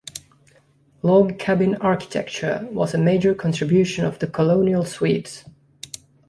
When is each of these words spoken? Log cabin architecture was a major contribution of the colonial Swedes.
Log 1.03 1.37
cabin 1.37 1.75
architecture 1.75 2.67
was 2.71 2.95
a 2.95 2.97
major 2.97 3.35
contribution 3.35 4.03
of 4.03 4.17
the 4.17 4.25
colonial 4.25 4.83
Swedes. 4.83 5.45